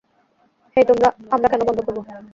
[0.77, 0.83] হেই,
[1.31, 2.01] আমরা কেন বন্ধ করবো?